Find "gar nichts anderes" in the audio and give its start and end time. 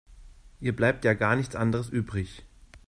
1.13-1.87